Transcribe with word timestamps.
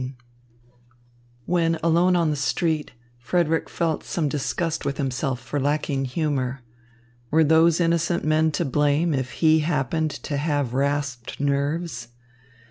XIII 0.01 0.15
When 1.45 1.75
alone 1.83 2.15
on 2.15 2.31
the 2.31 2.35
street, 2.35 2.93
Frederick 3.19 3.69
felt 3.69 4.03
some 4.03 4.27
disgust 4.27 4.83
with 4.83 4.97
himself 4.97 5.39
for 5.39 5.59
lacking 5.59 6.05
humour. 6.05 6.61
Were 7.29 7.43
those 7.43 7.79
innocent 7.79 8.23
men 8.25 8.49
to 8.53 8.65
blame 8.65 9.13
if 9.13 9.29
he 9.29 9.59
happened 9.59 10.09
to 10.09 10.37
have 10.37 10.73
rasped 10.73 11.39
nerves? 11.39 12.07